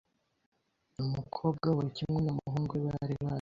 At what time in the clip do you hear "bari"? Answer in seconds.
2.95-3.15